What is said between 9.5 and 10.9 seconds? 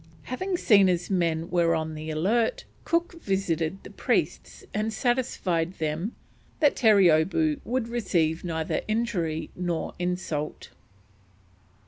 nor insult.